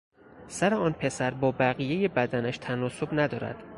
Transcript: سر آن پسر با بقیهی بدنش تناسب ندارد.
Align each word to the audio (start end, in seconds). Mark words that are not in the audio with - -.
سر 0.47 0.73
آن 0.73 0.93
پسر 0.93 1.33
با 1.33 1.51
بقیهی 1.51 2.07
بدنش 2.07 2.57
تناسب 2.57 3.09
ندارد. 3.13 3.63